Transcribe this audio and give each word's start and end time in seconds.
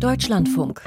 Deutschlandfunk. 0.00 0.82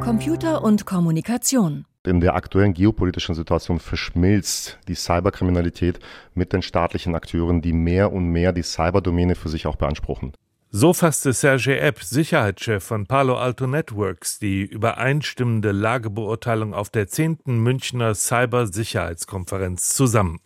Computer 0.00 0.62
und 0.62 0.86
Kommunikation. 0.86 1.84
In 2.06 2.20
der 2.20 2.36
aktuellen 2.36 2.74
geopolitischen 2.74 3.34
Situation 3.34 3.80
verschmilzt 3.80 4.78
die 4.86 4.94
Cyberkriminalität 4.94 5.98
mit 6.34 6.52
den 6.52 6.62
staatlichen 6.62 7.16
Akteuren, 7.16 7.60
die 7.60 7.72
mehr 7.72 8.12
und 8.12 8.28
mehr 8.28 8.52
die 8.52 8.62
Cyberdomäne 8.62 9.34
für 9.34 9.48
sich 9.48 9.66
auch 9.66 9.74
beanspruchen. 9.74 10.32
So 10.70 10.92
fasste 10.92 11.32
Sergei 11.32 11.78
Epp, 11.78 12.00
Sicherheitschef 12.00 12.84
von 12.84 13.06
Palo 13.06 13.36
Alto 13.36 13.66
Networks, 13.66 14.38
die 14.38 14.62
übereinstimmende 14.62 15.72
Lagebeurteilung 15.72 16.72
auf 16.72 16.88
der 16.88 17.08
10. 17.08 17.40
Münchner 17.46 18.14
Cybersicherheitskonferenz 18.14 19.94
zusammen. 19.94 20.38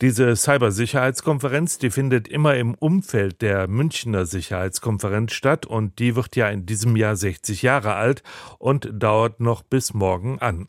Diese 0.00 0.34
Cybersicherheitskonferenz, 0.34 1.78
die 1.78 1.90
findet 1.90 2.28
immer 2.28 2.56
im 2.56 2.74
Umfeld 2.74 3.42
der 3.42 3.68
Münchner 3.68 4.26
Sicherheitskonferenz 4.26 5.32
statt 5.32 5.66
und 5.66 5.98
die 5.98 6.16
wird 6.16 6.36
ja 6.36 6.48
in 6.48 6.66
diesem 6.66 6.96
Jahr 6.96 7.16
60 7.16 7.62
Jahre 7.62 7.94
alt 7.94 8.22
und 8.58 8.90
dauert 8.92 9.40
noch 9.40 9.62
bis 9.62 9.94
morgen 9.94 10.38
an. 10.38 10.68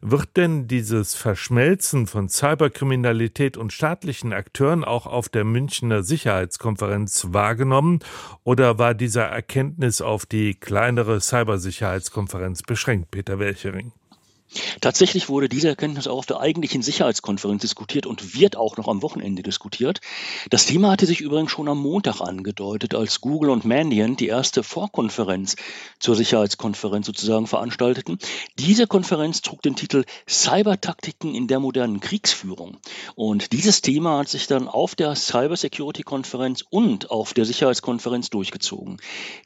Wird 0.00 0.36
denn 0.36 0.68
dieses 0.68 1.14
Verschmelzen 1.14 2.06
von 2.06 2.28
Cyberkriminalität 2.28 3.56
und 3.56 3.72
staatlichen 3.72 4.32
Akteuren 4.32 4.84
auch 4.84 5.06
auf 5.06 5.28
der 5.28 5.44
Münchner 5.44 6.02
Sicherheitskonferenz 6.02 7.28
wahrgenommen 7.30 8.00
oder 8.44 8.78
war 8.78 8.94
dieser 8.94 9.24
Erkenntnis 9.24 10.00
auf 10.00 10.26
die 10.26 10.54
kleinere 10.54 11.20
Cybersicherheitskonferenz 11.20 12.62
beschränkt, 12.62 13.10
Peter 13.10 13.38
Welchering? 13.38 13.92
Tatsächlich 14.80 15.28
wurde 15.28 15.48
diese 15.48 15.68
Erkenntnis 15.68 16.06
auch 16.06 16.18
auf 16.18 16.26
der 16.26 16.40
eigentlichen 16.40 16.82
Sicherheitskonferenz 16.82 17.62
diskutiert 17.62 18.06
und 18.06 18.34
wird 18.38 18.56
auch 18.56 18.76
noch 18.76 18.88
am 18.88 19.02
Wochenende 19.02 19.42
diskutiert. 19.42 20.00
Das 20.50 20.66
Thema 20.66 20.90
hatte 20.90 21.06
sich 21.06 21.20
übrigens 21.20 21.50
schon 21.50 21.68
am 21.68 21.78
Montag 21.78 22.20
angedeutet, 22.20 22.94
als 22.94 23.20
Google 23.20 23.50
und 23.50 23.64
Mandiant 23.64 24.20
die 24.20 24.28
erste 24.28 24.62
Vorkonferenz 24.62 25.56
zur 25.98 26.16
Sicherheitskonferenz 26.16 27.06
sozusagen 27.06 27.46
veranstalteten. 27.46 28.18
Diese 28.58 28.86
Konferenz 28.86 29.42
trug 29.42 29.62
den 29.62 29.76
Titel 29.76 30.04
Cybertaktiken 30.28 31.34
in 31.34 31.48
der 31.48 31.60
modernen 31.60 32.00
Kriegsführung. 32.00 32.78
Und 33.14 33.52
dieses 33.52 33.82
Thema 33.82 34.18
hat 34.18 34.28
sich 34.28 34.46
dann 34.46 34.68
auf 34.68 34.94
der 34.94 35.14
Cybersecurity-Konferenz 35.14 36.64
und 36.70 37.10
auf 37.10 37.34
der 37.34 37.44
Sicherheitskonferenz 37.44 38.30
durchgezogen. 38.30 38.98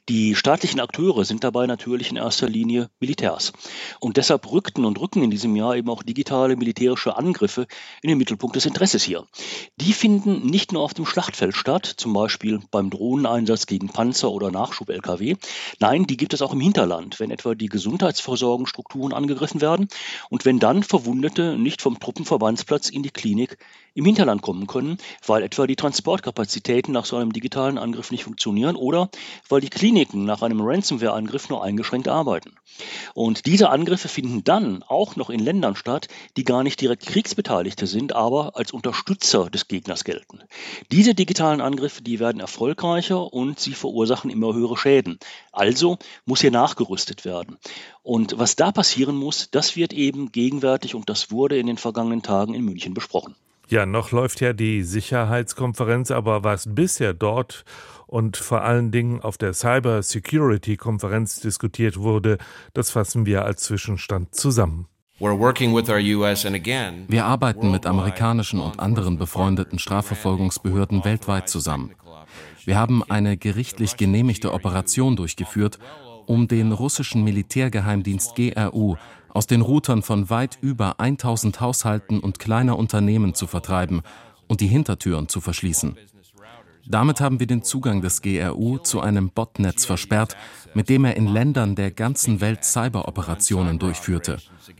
Die 0.09 0.35
staatlichen 0.35 0.79
Akteure 0.79 1.25
sind 1.25 1.43
dabei 1.43 1.67
natürlich 1.67 2.11
in 2.11 2.17
erster 2.17 2.47
Linie 2.47 2.89
Militärs. 2.99 3.53
Und 3.99 4.17
deshalb 4.17 4.51
rückten 4.51 4.85
und 4.85 5.00
rücken 5.01 5.23
in 5.23 5.31
diesem 5.31 5.55
Jahr 5.55 5.75
eben 5.75 5.89
auch 5.89 6.03
digitale 6.03 6.55
militärische 6.55 7.17
Angriffe 7.17 7.67
in 8.01 8.09
den 8.09 8.17
Mittelpunkt 8.17 8.55
des 8.55 8.65
Interesses 8.65 9.03
hier. 9.03 9.25
Die 9.77 9.93
finden 9.93 10.45
nicht 10.47 10.71
nur 10.71 10.83
auf 10.83 10.93
dem 10.93 11.05
Schlachtfeld 11.05 11.55
statt, 11.55 11.85
zum 11.85 12.13
Beispiel 12.13 12.59
beim 12.71 12.89
Drohneneinsatz 12.89 13.65
gegen 13.65 13.89
Panzer 13.89 14.31
oder 14.31 14.51
Nachschub-Lkw. 14.51 15.35
Nein, 15.79 16.05
die 16.05 16.17
gibt 16.17 16.33
es 16.33 16.41
auch 16.41 16.53
im 16.53 16.61
Hinterland, 16.61 17.19
wenn 17.19 17.31
etwa 17.31 17.55
die 17.55 17.67
Gesundheitsversorgungsstrukturen 17.67 19.13
angegriffen 19.13 19.61
werden 19.61 19.87
und 20.29 20.45
wenn 20.45 20.59
dann 20.59 20.83
Verwundete 20.83 21.57
nicht 21.57 21.81
vom 21.81 21.99
Truppenverbandsplatz 21.99 22.89
in 22.89 23.03
die 23.03 23.09
Klinik 23.09 23.57
im 23.93 24.05
Hinterland 24.05 24.41
kommen 24.41 24.67
können, 24.67 24.97
weil 25.25 25.43
etwa 25.43 25.67
die 25.67 25.75
Transportkapazitäten 25.75 26.93
nach 26.93 27.05
so 27.05 27.17
einem 27.17 27.33
digitalen 27.33 27.77
Angriff 27.77 28.11
nicht 28.11 28.23
funktionieren 28.23 28.75
oder 28.75 29.09
weil 29.49 29.61
die 29.61 29.69
Kliniken 29.69 30.23
nach 30.23 30.41
einem 30.41 30.61
Ransomware-Angriff 30.61 31.49
nur 31.49 31.63
eingeschränkt 31.63 32.07
arbeiten. 32.07 32.53
Und 33.13 33.45
diese 33.45 33.69
Angriffe 33.69 34.07
finden 34.07 34.43
dann 34.43 34.80
auch 34.83 35.15
noch 35.15 35.29
in 35.29 35.39
Ländern 35.39 35.75
statt, 35.75 36.07
die 36.37 36.43
gar 36.43 36.63
nicht 36.63 36.79
direkt 36.81 37.05
Kriegsbeteiligte 37.05 37.87
sind, 37.87 38.13
aber 38.13 38.55
als 38.55 38.71
Unterstützer 38.71 39.49
des 39.49 39.67
Gegners 39.67 40.03
gelten. 40.03 40.39
Diese 40.91 41.15
digitalen 41.15 41.61
Angriffe, 41.61 42.01
die 42.01 42.19
werden 42.19 42.39
erfolgreicher 42.39 43.33
und 43.33 43.59
sie 43.59 43.73
verursachen 43.73 44.29
immer 44.29 44.53
höhere 44.53 44.77
Schäden. 44.77 45.19
Also 45.51 45.97
muss 46.25 46.41
hier 46.41 46.51
nachgerüstet 46.51 47.25
werden. 47.25 47.57
Und 48.03 48.37
was 48.39 48.55
da 48.55 48.71
passieren 48.71 49.15
muss, 49.15 49.49
das 49.51 49.75
wird 49.75 49.93
eben 49.93 50.31
gegenwärtig 50.31 50.95
und 50.95 51.09
das 51.09 51.31
wurde 51.31 51.57
in 51.57 51.67
den 51.67 51.77
vergangenen 51.77 52.23
Tagen 52.23 52.53
in 52.53 52.63
München 52.63 52.93
besprochen. 52.93 53.35
Ja, 53.71 53.85
noch 53.85 54.11
läuft 54.11 54.41
ja 54.41 54.51
die 54.51 54.83
Sicherheitskonferenz, 54.83 56.11
aber 56.11 56.43
was 56.43 56.65
bisher 56.75 57.13
dort 57.13 57.63
und 58.05 58.35
vor 58.35 58.63
allen 58.63 58.91
Dingen 58.91 59.21
auf 59.21 59.37
der 59.37 59.53
Cyber 59.53 60.03
Security 60.03 60.75
Konferenz 60.75 61.39
diskutiert 61.39 61.95
wurde, 61.95 62.37
das 62.73 62.91
fassen 62.91 63.25
wir 63.25 63.45
als 63.45 63.63
Zwischenstand 63.63 64.35
zusammen. 64.35 64.87
Wir 67.07 67.23
arbeiten 67.23 67.71
mit 67.71 67.85
amerikanischen 67.85 68.59
und 68.59 68.77
anderen 68.81 69.17
befreundeten 69.17 69.79
Strafverfolgungsbehörden 69.79 71.05
weltweit 71.05 71.47
zusammen. 71.47 71.95
Wir 72.65 72.77
haben 72.77 73.09
eine 73.09 73.37
gerichtlich 73.37 73.95
genehmigte 73.95 74.51
Operation 74.51 75.15
durchgeführt, 75.15 75.79
um 76.25 76.49
den 76.49 76.73
russischen 76.73 77.23
Militärgeheimdienst 77.23 78.35
GRU 78.35 78.97
aus 79.33 79.47
den 79.47 79.61
Routern 79.61 80.01
von 80.01 80.29
weit 80.29 80.57
über 80.61 80.99
1000 80.99 81.59
Haushalten 81.61 82.19
und 82.19 82.39
kleiner 82.39 82.77
Unternehmen 82.77 83.33
zu 83.33 83.47
vertreiben 83.47 84.01
und 84.47 84.61
die 84.61 84.67
Hintertüren 84.67 85.27
zu 85.27 85.41
verschließen. 85.41 85.97
Damit 86.87 87.21
haben 87.21 87.39
wir 87.39 87.47
den 87.47 87.63
Zugang 87.63 88.01
des 88.01 88.21
GRU 88.21 88.77
zu 88.79 89.01
einem 89.01 89.29
Botnetz 89.29 89.85
versperrt, 89.85 90.35
mit 90.73 90.89
dem 90.89 91.05
er 91.05 91.15
in 91.15 91.27
Ländern 91.27 91.75
der 91.75 91.91
ganzen 91.91 92.41
Welt 92.41 92.65
Cyberoperationen 92.65 93.79
durchführte, 93.79 94.37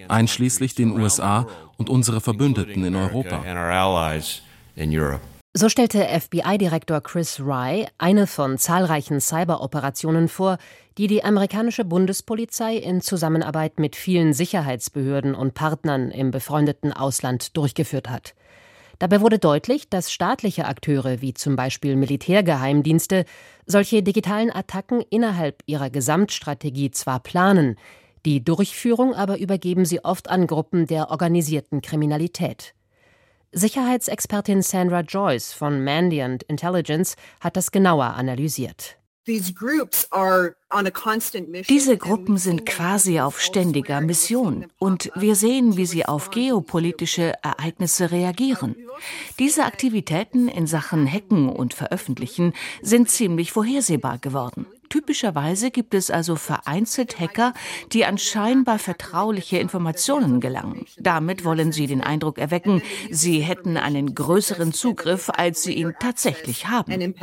einschließlich 0.08 0.76
den 0.76 0.92
USA 0.92 1.48
und 1.78 1.90
unsere 1.90 2.20
Verbündeten 2.20 2.84
in 2.84 2.96
Europa. 2.96 3.44
So 5.54 5.68
stellte 5.68 6.08
FBI-Direktor 6.08 7.02
Chris 7.02 7.42
Rye 7.42 7.86
eine 7.98 8.26
von 8.26 8.58
zahlreichen 8.58 9.20
Cyberoperationen 9.20 10.30
vor, 10.30 10.58
die 10.98 11.08
die 11.08 11.26
amerikanische 11.26 11.84
Bundespolizei 11.84 12.78
in 12.78 13.02
Zusammenarbeit 13.02 13.78
mit 13.78 13.98
vielen 13.98 14.32
Sicherheitsbehörden 14.32 15.36
und 15.36 15.54
Partnern 15.54 16.10
im 16.10 16.32
befreundeten 16.32 16.94
Ausland 16.94 17.58
durchgeführt 17.58 18.10
hat. 18.10 18.34
Dabei 18.98 19.20
wurde 19.20 19.40
deutlich, 19.40 19.90
dass 19.90 20.10
staatliche 20.10 20.68
Akteure 20.68 21.20
wie 21.20 21.34
zum 21.34 21.58
Beispiel 21.58 21.98
Militärgeheimdienste 21.98 23.26
solche 23.66 24.04
digitalen 24.04 24.56
Attacken 24.56 25.02
innerhalb 25.10 25.64
ihrer 25.66 25.90
Gesamtstrategie 25.90 26.92
zwar 26.92 27.20
planen, 27.20 27.76
die 28.26 28.42
Durchführung 28.42 29.14
aber 29.14 29.38
übergeben 29.38 29.84
sie 29.84 30.06
oft 30.06 30.30
an 30.30 30.48
Gruppen 30.48 30.88
der 30.88 31.12
organisierten 31.12 31.82
Kriminalität. 31.82 32.74
Sicherheitsexpertin 33.54 34.62
Sandra 34.62 35.02
Joyce 35.02 35.52
von 35.52 35.84
Mandiant 35.84 36.44
Intelligence 36.44 37.16
hat 37.42 37.58
das 37.58 37.72
genauer 37.72 38.06
analysiert. 38.06 38.98
Diese 39.28 39.54
Gruppen 41.98 42.38
sind 42.38 42.66
quasi 42.66 43.20
auf 43.20 43.40
ständiger 43.40 44.02
Mission 44.02 44.66
und 44.80 45.12
wir 45.16 45.36
sehen, 45.36 45.78
wie 45.78 45.86
sie 45.86 46.06
auf 46.06 46.32
geopolitische 46.32 47.34
Ereignisse 47.44 48.10
reagieren. 48.12 48.76
Diese 49.38 49.66
Aktivitäten 49.66 50.48
in 50.48 50.66
Sachen 50.66 51.06
Hacken 51.12 51.50
und 51.50 51.74
Veröffentlichen 51.74 52.54
sind 52.82 53.12
ziemlich 53.12 53.52
vorhersehbar 53.52 54.18
geworden. 54.18 54.66
Typischerweise 54.92 55.72
gibt 55.72 55.94
es 55.94 56.12
also 56.12 56.36
vereinzelt 56.36 57.18
Hacker, 57.18 57.54
die 57.94 58.04
an 58.04 58.18
scheinbar 58.18 58.78
vertrauliche 58.78 59.58
Informationen 59.58 60.42
gelangen. 60.42 60.86
Damit 61.00 61.46
wollen 61.46 61.72
sie 61.72 61.88
den 61.88 62.02
Eindruck 62.02 62.38
erwecken, 62.38 62.82
sie 63.10 63.40
hätten 63.40 63.78
einen 63.78 64.14
größeren 64.14 64.74
Zugriff, 64.74 65.30
als 65.30 65.64
sie 65.64 65.76
ihn 65.76 65.96
tatsächlich 65.98 66.68
haben. 66.68 67.16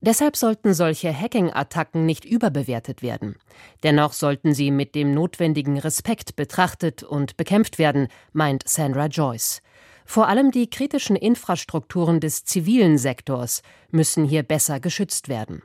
Deshalb 0.00 0.36
sollten 0.36 0.74
solche 0.74 1.18
Hacking-Attacken 1.18 2.04
nicht 2.04 2.24
überbewertet 2.24 3.00
werden. 3.00 3.36
Dennoch 3.84 4.12
sollten 4.12 4.54
sie 4.54 4.72
mit 4.72 4.96
dem 4.96 5.14
notwendigen 5.14 5.78
Respekt 5.78 6.34
betrachtet 6.34 7.04
und 7.04 7.36
bekämpft 7.36 7.78
werden, 7.78 8.08
meint 8.32 8.68
Sandra 8.68 9.06
Joyce. 9.06 9.62
Vor 10.04 10.28
allem 10.28 10.50
die 10.50 10.68
kritischen 10.68 11.16
Infrastrukturen 11.16 12.20
des 12.20 12.44
zivilen 12.44 12.98
Sektors 12.98 13.62
müssen 13.90 14.24
hier 14.24 14.42
besser 14.42 14.80
geschützt 14.80 15.28
werden. 15.28 15.62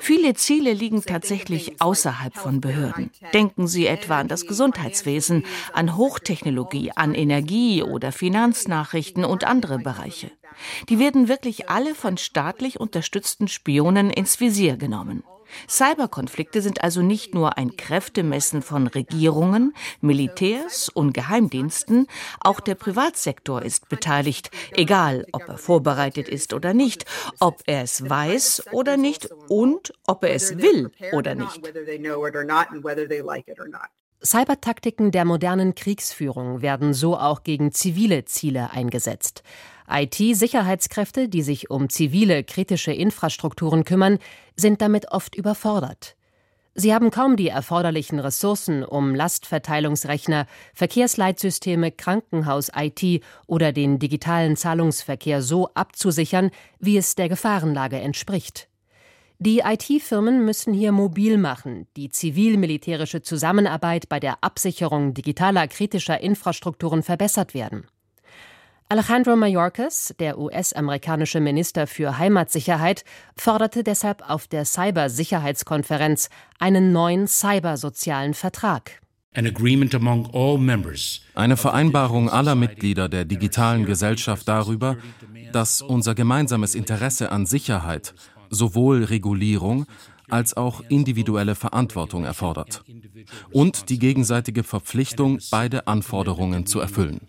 Viele 0.00 0.34
Ziele 0.34 0.72
liegen 0.72 1.02
tatsächlich 1.02 1.80
außerhalb 1.80 2.36
von 2.36 2.60
Behörden. 2.60 3.10
Denken 3.32 3.66
Sie 3.68 3.86
etwa 3.86 4.18
an 4.20 4.28
das 4.28 4.46
Gesundheitswesen, 4.46 5.44
an 5.72 5.96
Hochtechnologie, 5.96 6.92
an 6.94 7.14
Energie 7.14 7.82
oder 7.82 8.10
Finanznachrichten 8.10 9.24
und 9.24 9.44
andere 9.44 9.78
Bereiche. 9.78 10.30
Die 10.88 10.98
werden 10.98 11.28
wirklich 11.28 11.70
alle 11.70 11.94
von 11.94 12.16
staatlich 12.16 12.80
unterstützten 12.80 13.48
Spionen 13.48 14.10
ins 14.10 14.40
Visier 14.40 14.76
genommen. 14.76 15.22
Cyberkonflikte 15.68 16.62
sind 16.62 16.82
also 16.82 17.02
nicht 17.02 17.34
nur 17.34 17.58
ein 17.58 17.76
Kräftemessen 17.76 18.62
von 18.62 18.86
Regierungen, 18.86 19.74
Militärs 20.00 20.88
und 20.88 21.12
Geheimdiensten, 21.12 22.06
auch 22.40 22.60
der 22.60 22.74
Privatsektor 22.74 23.62
ist 23.62 23.88
beteiligt, 23.88 24.50
egal 24.72 25.26
ob 25.32 25.48
er 25.48 25.58
vorbereitet 25.58 26.28
ist 26.28 26.52
oder 26.52 26.74
nicht, 26.74 27.04
ob 27.40 27.62
er 27.66 27.82
es 27.82 28.08
weiß 28.08 28.64
oder 28.72 28.96
nicht 28.96 29.28
und 29.48 29.92
ob 30.06 30.24
er 30.24 30.34
es 30.34 30.58
will 30.58 30.90
oder 31.12 31.34
nicht. 31.34 31.60
Cybertaktiken 34.24 35.10
der 35.10 35.24
modernen 35.24 35.74
Kriegsführung 35.74 36.62
werden 36.62 36.94
so 36.94 37.16
auch 37.16 37.42
gegen 37.42 37.72
zivile 37.72 38.24
Ziele 38.24 38.70
eingesetzt. 38.70 39.42
IT-Sicherheitskräfte, 39.92 41.28
die 41.28 41.42
sich 41.42 41.70
um 41.70 41.88
zivile 41.88 42.44
kritische 42.44 42.92
Infrastrukturen 42.92 43.84
kümmern, 43.84 44.18
sind 44.56 44.80
damit 44.80 45.12
oft 45.12 45.34
überfordert. 45.34 46.16
Sie 46.74 46.94
haben 46.94 47.10
kaum 47.10 47.36
die 47.36 47.48
erforderlichen 47.48 48.18
Ressourcen, 48.18 48.82
um 48.82 49.14
Lastverteilungsrechner, 49.14 50.46
Verkehrsleitsysteme, 50.72 51.92
Krankenhaus-IT 51.92 53.22
oder 53.46 53.72
den 53.72 53.98
digitalen 53.98 54.56
Zahlungsverkehr 54.56 55.42
so 55.42 55.68
abzusichern, 55.74 56.50
wie 56.78 56.96
es 56.96 57.14
der 57.14 57.28
Gefahrenlage 57.28 57.98
entspricht. 58.00 58.68
Die 59.38 59.58
IT-Firmen 59.58 60.44
müssen 60.44 60.72
hier 60.72 60.92
mobil 60.92 61.36
machen, 61.36 61.88
die 61.96 62.08
zivil-militärische 62.08 63.22
Zusammenarbeit 63.22 64.08
bei 64.08 64.20
der 64.20 64.38
Absicherung 64.40 65.12
digitaler 65.14 65.68
kritischer 65.68 66.20
Infrastrukturen 66.20 67.02
verbessert 67.02 67.52
werden. 67.52 67.84
Alejandro 68.92 69.36
Mayorkas, 69.36 70.14
der 70.20 70.38
US-amerikanische 70.38 71.40
Minister 71.40 71.86
für 71.86 72.18
Heimatsicherheit, 72.18 73.04
forderte 73.38 73.84
deshalb 73.84 74.28
auf 74.28 74.48
der 74.48 74.66
Cybersicherheitskonferenz 74.66 76.28
einen 76.58 76.92
neuen 76.92 77.26
cybersozialen 77.26 78.34
Vertrag. 78.34 79.00
Eine 79.32 79.50
Vereinbarung 81.56 82.28
aller 82.28 82.54
Mitglieder 82.54 83.08
der 83.08 83.24
digitalen 83.24 83.86
Gesellschaft 83.86 84.46
darüber, 84.46 84.98
dass 85.52 85.80
unser 85.80 86.14
gemeinsames 86.14 86.74
Interesse 86.74 87.32
an 87.32 87.46
Sicherheit 87.46 88.12
sowohl 88.50 89.04
Regulierung 89.04 89.86
als 90.28 90.54
auch 90.54 90.82
individuelle 90.90 91.54
Verantwortung 91.54 92.26
erfordert 92.26 92.84
und 93.52 93.88
die 93.88 93.98
gegenseitige 93.98 94.64
Verpflichtung, 94.64 95.38
beide 95.50 95.86
Anforderungen 95.86 96.66
zu 96.66 96.78
erfüllen. 96.78 97.22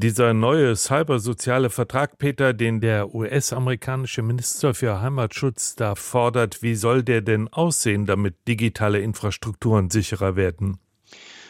Dieser 0.00 0.32
neue 0.32 0.76
cybersoziale 0.76 1.70
Vertrag, 1.70 2.18
Peter, 2.18 2.52
den 2.52 2.80
der 2.80 3.16
US-amerikanische 3.16 4.22
Minister 4.22 4.72
für 4.72 5.00
Heimatschutz 5.00 5.74
da 5.74 5.96
fordert, 5.96 6.62
wie 6.62 6.76
soll 6.76 7.02
der 7.02 7.20
denn 7.20 7.48
aussehen, 7.48 8.06
damit 8.06 8.36
digitale 8.46 9.00
Infrastrukturen 9.00 9.90
sicherer 9.90 10.36
werden? 10.36 10.78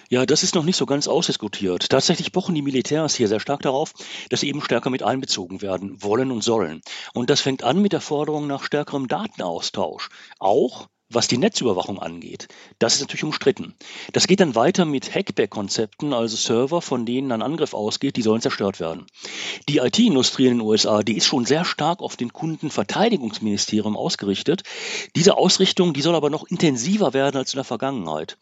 Ja, 0.08 0.24
das 0.24 0.44
ist 0.44 0.54
noch 0.54 0.64
nicht 0.64 0.78
so 0.78 0.86
ganz 0.86 1.08
ausdiskutiert. 1.08 1.90
Tatsächlich 1.90 2.32
pochen 2.32 2.54
die 2.54 2.62
Militärs 2.62 3.14
hier 3.14 3.28
sehr 3.28 3.40
stark 3.40 3.60
darauf, 3.60 3.92
dass 4.30 4.40
sie 4.40 4.48
eben 4.48 4.62
stärker 4.62 4.88
mit 4.88 5.02
einbezogen 5.02 5.60
werden 5.60 6.02
wollen 6.02 6.30
und 6.30 6.42
sollen. 6.42 6.80
Und 7.12 7.28
das 7.28 7.42
fängt 7.42 7.62
an 7.62 7.82
mit 7.82 7.92
der 7.92 8.00
Forderung 8.00 8.46
nach 8.46 8.62
stärkerem 8.62 9.08
Datenaustausch. 9.08 10.08
Auch 10.38 10.88
was 11.10 11.28
die 11.28 11.38
Netzüberwachung 11.38 11.99
angeht, 11.99 12.49
das 12.78 12.94
ist 12.94 13.00
natürlich 13.00 13.25
umstritten. 13.25 13.75
Das 14.12 14.26
geht 14.26 14.40
dann 14.40 14.55
weiter 14.55 14.84
mit 14.84 15.14
Hackback-Konzepten, 15.14 16.12
also 16.12 16.37
Server, 16.37 16.82
von 16.82 17.06
denen 17.06 17.32
ein 17.32 17.43
Angriff 17.43 17.75
ausgeht, 17.75 18.16
die 18.16 18.22
sollen 18.22 18.43
zerstört 18.43 18.81
werden. 18.81 19.06
Die 19.69 19.78
IT-Industrie 19.78 20.46
in 20.46 20.58
den 20.58 20.66
USA, 20.66 21.02
die 21.02 21.16
ist 21.16 21.26
schon 21.26 21.46
sehr 21.46 21.64
stark 21.64 22.00
auf 22.00 22.16
den 22.16 22.32
Kundenverteidigungsministerium 22.32 23.96
ausgerichtet. 23.96 24.62
Diese 25.16 25.37
Ausrichtung, 25.37 25.94
die 25.94 26.02
soll 26.02 26.14
aber 26.14 26.31
noch 26.31 26.46
intensiver 26.46 27.14
werden 27.14 27.37
als 27.37 27.55
in 27.55 27.58
der 27.58 27.64
Vergangenheit. 27.64 28.37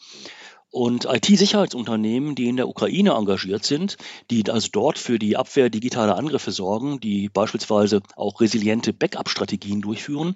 Und 0.71 1.07
IT-Sicherheitsunternehmen, 1.07 2.35
die 2.35 2.49
in 2.49 2.57
der 2.57 2.69
Ukraine 2.69 3.13
engagiert 3.13 3.65
sind, 3.65 3.97
die 4.31 4.45
also 4.51 4.69
dort 4.73 4.99
für 4.99 5.19
die 5.19 5.37
Abwehr 5.37 5.71
digitaler 5.71 6.17
Angriffe 6.17 6.51
sorgen, 6.51 7.01
die 7.01 7.29
beispielsweise 7.29 8.03
auch 8.15 8.41
resiliente 8.41 8.93
Backup-Strategien 8.93 9.81
durchführen, 9.81 10.35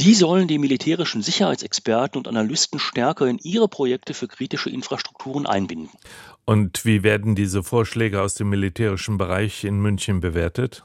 die 0.00 0.14
sollen 0.14 0.48
die 0.48 0.58
militärischen 0.58 1.22
Sicherheitsexperten 1.22 2.18
und 2.18 2.28
Analysten 2.28 2.80
stärker 2.80 3.26
in 3.26 3.38
ihre 3.38 3.68
Projekte 3.68 4.14
für 4.14 4.26
kritische 4.26 4.70
Infrastrukturen 4.70 5.46
einbinden. 5.46 5.90
Und 6.44 6.84
wie 6.84 7.02
werden 7.02 7.34
diese 7.34 7.62
Vorschläge 7.62 8.22
aus 8.22 8.34
dem 8.34 8.48
militärischen 8.48 9.18
Bereich 9.18 9.64
in 9.64 9.80
München 9.80 10.20
bewertet? 10.20 10.82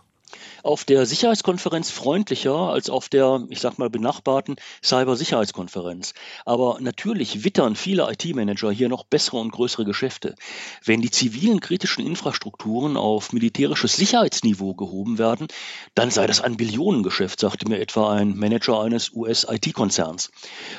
Auf 0.63 0.85
der 0.85 1.06
Sicherheitskonferenz 1.06 1.91
freundlicher 1.91 2.56
als 2.56 2.89
auf 2.89 3.09
der, 3.09 3.45
ich 3.50 3.59
sag 3.59 3.77
mal, 3.77 3.89
benachbarten 3.89 4.56
Cybersicherheitskonferenz. 4.83 6.13
Aber 6.45 6.77
natürlich 6.80 7.44
wittern 7.44 7.75
viele 7.75 8.12
IT-Manager 8.12 8.71
hier 8.71 8.89
noch 8.89 9.03
bessere 9.03 9.38
und 9.38 9.51
größere 9.51 9.85
Geschäfte. 9.85 10.35
Wenn 10.83 11.01
die 11.01 11.12
zivilen 11.12 11.59
kritischen 11.59 12.06
Infrastrukturen 12.06 12.97
auf 12.97 13.33
militärisches 13.33 13.95
Sicherheitsniveau 13.95 14.74
gehoben 14.74 15.18
werden, 15.18 15.47
dann 15.95 16.12
sei 16.12 16.27
das 16.27 16.41
ein 16.41 16.57
Billionengeschäft, 16.57 17.39
sagte 17.39 17.68
mir 17.68 17.80
etwa 17.80 18.13
ein 18.13 18.38
Manager 18.38 18.81
eines 18.81 19.12
US-IT-Konzerns. 19.13 20.31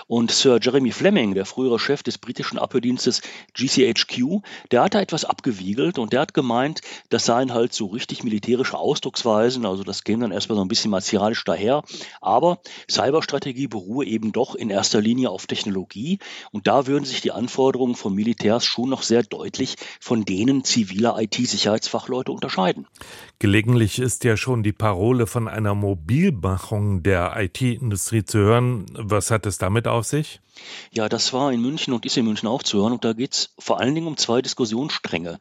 Und 0.07 0.31
Sir 0.31 0.59
Jeremy 0.61 0.93
Fleming, 0.93 1.35
der 1.35 1.47
frühere 1.47 1.79
Chef 1.79 2.03
des 2.03 2.19
britischen 2.19 2.59
Abhördienstes 2.59 3.23
GCHQ, 3.55 4.41
der 4.71 4.83
hat 4.83 4.95
da 4.95 5.01
etwas 5.01 5.25
abgewiegelt 5.25 5.99
und 5.99 6.13
der 6.13 6.21
hat 6.21 6.35
gemeint, 6.35 6.81
das 7.11 7.25
seien 7.25 7.53
halt 7.53 7.73
so 7.73 7.87
richtig 7.87 8.25
militärische 8.25 8.79
Ausdrucksweisen, 8.79 9.44
also 9.45 9.85
das 9.85 10.05
käme 10.05 10.23
dann 10.23 10.33
erstmal 10.33 10.57
so 10.57 10.65
ein 10.65 10.69
bisschen 10.69 10.91
martialisch 10.91 11.45
daher. 11.45 11.83
Aber 12.21 12.59
Cyberstrategie 12.91 13.69
beruhe 13.69 14.05
eben 14.05 14.33
doch 14.33 14.55
in 14.55 14.71
erster 14.71 15.01
Linie 15.01 15.31
auf 15.31 15.47
Technologie. 15.47 16.19
Und 16.53 16.67
da 16.67 16.87
würden 16.87 17.05
sich 17.05 17.21
die 17.21 17.33
Anforderungen 17.33 17.95
von 17.95 18.15
Militärs 18.15 18.65
schon 18.65 18.89
noch 18.89 19.03
sehr 19.03 19.23
deutlich 19.23 19.77
von 20.01 20.25
denen 20.25 20.65
ziviler 20.65 21.21
IT-Sicherheitsfachleute 21.21 22.33
unterscheiden. 22.33 22.87
Gelegentlich 23.45 23.99
ist 23.99 24.25
ja 24.25 24.39
schon 24.39 24.63
die 24.63 24.73
Parole 24.73 25.27
von 25.27 25.49
einer 25.49 25.75
Mobilmachung 25.75 27.03
der 27.03 27.35
IT-Industrie 27.37 28.25
zu 28.25 28.39
hören. 28.39 28.87
Was 28.95 29.31
hat 29.31 29.45
es 29.45 29.59
damit 29.59 29.87
auf 29.87 30.07
sich? 30.07 30.41
Ja, 30.93 31.11
das 31.11 31.35
war 31.35 31.53
in 31.53 31.61
München 31.61 31.93
und 31.93 32.07
ist 32.07 32.17
in 32.17 32.25
München 32.25 32.49
auch 32.49 32.63
zu 32.63 32.79
hören. 32.79 32.93
Und 32.93 33.05
da 33.05 33.13
geht 33.13 33.35
es 33.35 33.55
vor 33.59 33.81
allen 33.81 33.95
Dingen 33.95 34.07
um 34.07 34.17
zwei 34.17 34.41
Diskussionsstränge. 34.41 35.39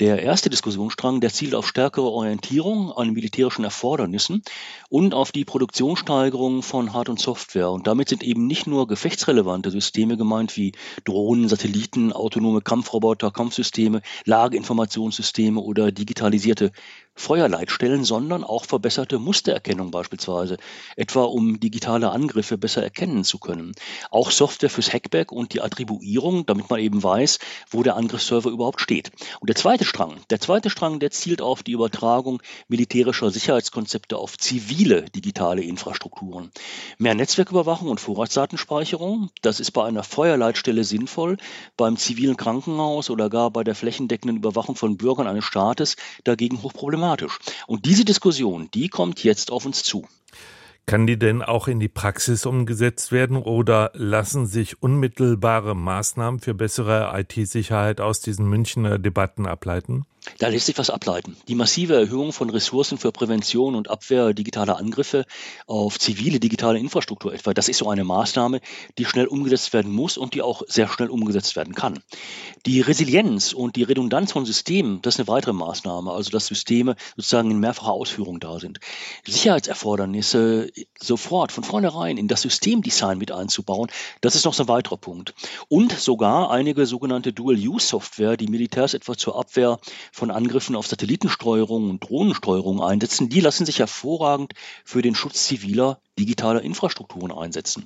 Der 0.00 0.22
erste 0.22 0.50
Diskussionsstrang, 0.50 1.22
der 1.22 1.32
zielt 1.32 1.54
auf 1.54 1.66
stärkere 1.66 2.10
Orientierung 2.10 2.92
an 2.92 3.14
militärischen 3.14 3.64
Erfordernissen 3.64 4.42
und 4.90 5.14
auf 5.14 5.32
die 5.32 5.46
Produktionssteigerung 5.46 6.62
von 6.62 6.92
Hard- 6.92 7.08
und 7.08 7.20
Software. 7.20 7.70
Und 7.70 7.86
damit 7.86 8.10
sind 8.10 8.22
eben 8.22 8.46
nicht 8.46 8.66
nur 8.66 8.86
gefechtsrelevante 8.86 9.70
Systeme 9.70 10.18
gemeint 10.18 10.58
wie 10.58 10.72
Drohnen, 11.04 11.48
Satelliten, 11.48 12.12
autonome 12.12 12.60
Kampfroboter, 12.60 13.30
Kampfsysteme, 13.30 14.02
Lageinformationssysteme 14.24 15.60
oder 15.60 15.90
digitalisierte 15.90 16.72
Feuerleitstellen, 17.46 18.02
sondern 18.02 18.42
auch 18.42 18.64
verbesserte 18.64 19.20
Mustererkennung 19.20 19.92
beispielsweise, 19.92 20.56
etwa 20.96 21.22
um 21.22 21.60
digitale 21.60 22.10
Angriffe 22.10 22.58
besser 22.58 22.82
erkennen 22.82 23.22
zu 23.22 23.38
können. 23.38 23.72
Auch 24.10 24.32
Software 24.32 24.68
fürs 24.68 24.92
Hackback 24.92 25.30
und 25.30 25.54
die 25.54 25.60
Attribuierung, 25.60 26.44
damit 26.46 26.68
man 26.70 26.80
eben 26.80 27.02
weiß, 27.02 27.38
wo 27.70 27.84
der 27.84 27.94
Angriffsserver 27.94 28.50
überhaupt 28.50 28.80
steht. 28.80 29.12
Und 29.38 29.48
der 29.48 29.54
zweite 29.54 29.84
Strang, 29.84 30.16
der 30.30 30.40
zweite 30.40 30.70
Strang, 30.70 30.98
der 30.98 31.12
zielt 31.12 31.40
auf 31.40 31.62
die 31.62 31.72
Übertragung 31.72 32.42
militärischer 32.66 33.30
Sicherheitskonzepte 33.30 34.16
auf 34.16 34.36
zivile 34.38 35.02
digitale 35.02 35.62
Infrastrukturen. 35.62 36.50
Mehr 36.98 37.14
Netzwerküberwachung 37.14 37.88
und 37.88 38.00
Vorratsdatenspeicherung, 38.00 39.30
das 39.42 39.60
ist 39.60 39.70
bei 39.70 39.84
einer 39.84 40.02
Feuerleitstelle 40.02 40.82
sinnvoll, 40.82 41.36
beim 41.76 41.96
zivilen 41.96 42.36
Krankenhaus 42.36 43.08
oder 43.08 43.30
gar 43.30 43.52
bei 43.52 43.62
der 43.62 43.76
flächendeckenden 43.76 44.38
Überwachung 44.38 44.74
von 44.74 44.96
Bürgern 44.96 45.28
eines 45.28 45.44
Staates 45.44 45.94
dagegen 46.24 46.60
hochproblematisch 46.62 47.25
problematisch. 47.26 47.38
Und 47.66 47.84
diese 47.84 48.04
Diskussion, 48.04 48.68
die 48.72 48.88
kommt 48.88 49.22
jetzt 49.24 49.50
auf 49.50 49.66
uns 49.66 49.82
zu. 49.82 50.06
Kann 50.86 51.06
die 51.06 51.18
denn 51.18 51.42
auch 51.42 51.66
in 51.66 51.80
die 51.80 51.88
Praxis 51.88 52.46
umgesetzt 52.46 53.10
werden 53.10 53.38
oder 53.38 53.90
lassen 53.94 54.46
sich 54.46 54.80
unmittelbare 54.82 55.74
Maßnahmen 55.74 56.38
für 56.38 56.54
bessere 56.54 57.12
IT-Sicherheit 57.18 58.00
aus 58.00 58.20
diesen 58.20 58.46
Münchner 58.46 58.98
Debatten 58.98 59.46
ableiten? 59.46 60.06
Da 60.38 60.48
lässt 60.48 60.66
sich 60.66 60.76
was 60.78 60.90
ableiten. 60.90 61.36
Die 61.48 61.54
massive 61.54 61.94
Erhöhung 61.94 62.32
von 62.32 62.50
Ressourcen 62.50 62.98
für 62.98 63.12
Prävention 63.12 63.74
und 63.74 63.88
Abwehr 63.88 64.34
digitaler 64.34 64.76
Angriffe 64.76 65.24
auf 65.66 65.98
zivile 65.98 66.40
digitale 66.40 66.78
Infrastruktur 66.78 67.32
etwa, 67.32 67.54
das 67.54 67.68
ist 67.68 67.78
so 67.78 67.88
eine 67.88 68.04
Maßnahme, 68.04 68.60
die 68.98 69.04
schnell 69.04 69.26
umgesetzt 69.26 69.72
werden 69.72 69.92
muss 69.92 70.18
und 70.18 70.34
die 70.34 70.42
auch 70.42 70.62
sehr 70.66 70.88
schnell 70.88 71.08
umgesetzt 71.08 71.56
werden 71.56 71.74
kann. 71.74 72.02
Die 72.66 72.80
Resilienz 72.80 73.52
und 73.52 73.76
die 73.76 73.82
Redundanz 73.82 74.32
von 74.32 74.44
Systemen, 74.44 75.00
das 75.02 75.14
ist 75.14 75.20
eine 75.20 75.28
weitere 75.28 75.52
Maßnahme, 75.52 76.12
also 76.12 76.30
dass 76.30 76.46
Systeme 76.46 76.96
sozusagen 77.16 77.50
in 77.50 77.58
mehrfacher 77.58 77.92
Ausführung 77.92 78.40
da 78.40 78.58
sind. 78.58 78.80
Sicherheitserfordernisse 79.24 80.70
sofort 81.00 81.52
von 81.52 81.64
vornherein 81.64 82.18
in 82.18 82.28
das 82.28 82.42
Systemdesign 82.42 83.18
mit 83.18 83.32
einzubauen, 83.32 83.90
das 84.20 84.34
ist 84.34 84.44
noch 84.44 84.54
so 84.54 84.64
ein 84.64 84.68
weiterer 84.68 84.96
Punkt. 84.96 85.34
Und 85.68 85.92
sogar 85.92 86.50
einige 86.50 86.86
sogenannte 86.86 87.32
Dual-Use-Software, 87.32 88.36
die 88.36 88.48
Militärs 88.48 88.94
etwa 88.94 89.16
zur 89.16 89.38
Abwehr 89.38 89.78
von 90.16 90.30
Angriffen 90.30 90.76
auf 90.76 90.86
Satellitensteuerung 90.86 91.90
und 91.90 92.08
Drohnensteuerung 92.08 92.82
einsetzen, 92.82 93.28
die 93.28 93.40
lassen 93.40 93.66
sich 93.66 93.80
hervorragend 93.80 94.54
für 94.82 95.02
den 95.02 95.14
Schutz 95.14 95.44
ziviler 95.44 96.00
digitaler 96.18 96.62
Infrastrukturen 96.62 97.30
einsetzen. 97.30 97.84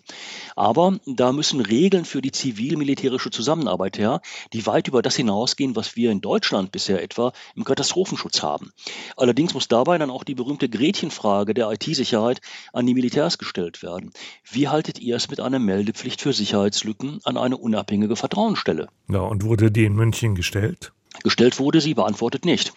Aber 0.54 1.00
da 1.06 1.32
müssen 1.32 1.60
Regeln 1.60 2.04
für 2.04 2.22
die 2.22 2.30
zivil-militärische 2.30 3.32
Zusammenarbeit 3.32 3.98
her, 3.98 4.20
die 4.52 4.64
weit 4.66 4.86
über 4.86 5.02
das 5.02 5.16
hinausgehen, 5.16 5.74
was 5.74 5.96
wir 5.96 6.12
in 6.12 6.20
Deutschland 6.20 6.70
bisher 6.70 7.02
etwa 7.02 7.32
im 7.56 7.64
Katastrophenschutz 7.64 8.44
haben. 8.44 8.70
Allerdings 9.16 9.52
muss 9.52 9.66
dabei 9.66 9.98
dann 9.98 10.10
auch 10.10 10.22
die 10.22 10.36
berühmte 10.36 10.68
Gretchenfrage 10.68 11.52
der 11.52 11.68
IT-Sicherheit 11.72 12.40
an 12.72 12.86
die 12.86 12.94
Militärs 12.94 13.38
gestellt 13.38 13.82
werden. 13.82 14.12
Wie 14.48 14.68
haltet 14.68 15.00
ihr 15.00 15.16
es 15.16 15.28
mit 15.28 15.40
einer 15.40 15.58
Meldepflicht 15.58 16.20
für 16.20 16.32
Sicherheitslücken 16.32 17.18
an 17.24 17.36
eine 17.36 17.56
unabhängige 17.56 18.14
Vertrauensstelle? 18.14 18.86
Ja, 19.08 19.22
und 19.22 19.42
wurde 19.42 19.72
die 19.72 19.84
in 19.84 19.94
München 19.94 20.36
gestellt? 20.36 20.92
Gestellt 21.22 21.58
wurde 21.58 21.80
sie, 21.80 21.94
beantwortet 21.94 22.44
nicht. 22.44 22.72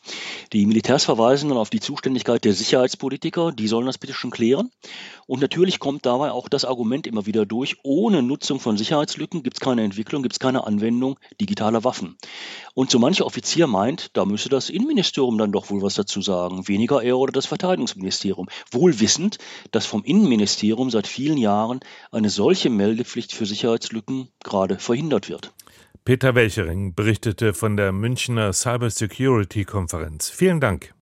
Die 0.51 0.65
Militärs 0.65 1.05
verweisen 1.05 1.49
dann 1.49 1.57
auf 1.57 1.69
die 1.69 1.79
Zuständigkeit 1.79 2.43
der 2.43 2.53
Sicherheitspolitiker, 2.53 3.51
die 3.51 3.67
sollen 3.67 3.85
das 3.85 3.99
bitte 3.99 4.13
schon 4.13 4.31
klären. 4.31 4.69
Und 5.27 5.39
natürlich 5.39 5.79
kommt 5.79 6.05
dabei 6.05 6.31
auch 6.31 6.49
das 6.49 6.65
Argument 6.65 7.07
immer 7.07 7.25
wieder 7.25 7.45
durch, 7.45 7.77
ohne 7.83 8.21
Nutzung 8.21 8.59
von 8.59 8.75
Sicherheitslücken 8.75 9.43
gibt 9.43 9.57
es 9.57 9.61
keine 9.61 9.83
Entwicklung, 9.83 10.23
gibt 10.23 10.33
es 10.33 10.39
keine 10.39 10.65
Anwendung 10.65 11.19
digitaler 11.39 11.83
Waffen. 11.83 12.17
Und 12.73 12.89
so 12.89 12.99
mancher 12.99 13.25
Offizier 13.25 13.67
meint, 13.67 14.09
da 14.17 14.25
müsse 14.25 14.49
das 14.49 14.69
Innenministerium 14.69 15.37
dann 15.37 15.51
doch 15.51 15.69
wohl 15.69 15.81
was 15.81 15.93
dazu 15.93 16.21
sagen, 16.21 16.67
weniger 16.67 17.01
er 17.01 17.17
oder 17.17 17.31
das 17.31 17.45
Verteidigungsministerium. 17.45 18.49
Wohl 18.71 18.99
wissend, 18.99 19.37
dass 19.71 19.85
vom 19.85 20.03
Innenministerium 20.03 20.89
seit 20.89 21.07
vielen 21.07 21.37
Jahren 21.37 21.79
eine 22.11 22.29
solche 22.29 22.69
Meldepflicht 22.69 23.31
für 23.31 23.45
Sicherheitslücken 23.45 24.29
gerade 24.43 24.79
verhindert 24.79 25.29
wird. 25.29 25.53
Peter 26.05 26.35
Welchering 26.35 26.95
berichtete 26.95 27.53
von 27.53 27.77
der 27.77 27.93
Münchner 27.93 28.51
Cybersecurity-Konferenz. 28.51 30.29
Vielen 30.29 30.59
Dank. 30.59 30.93